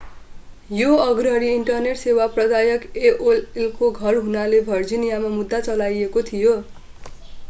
यो 0.69 0.93
अग्रणी 0.99 1.49
इन्टरनेट 1.49 1.97
सेवा 1.97 2.25
प्रदायक 2.37 2.87
एओएलको 3.01 3.89
घर 3.91 4.17
हुनाले 4.21 4.63
भर्जिनियामा 4.71 5.31
मुद्दा 5.35 5.61
चलाइएको 5.69 6.25
थियो 6.31 6.57